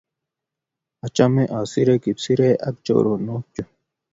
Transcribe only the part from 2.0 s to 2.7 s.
kipsirei